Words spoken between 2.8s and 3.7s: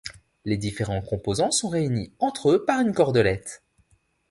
une cordelette.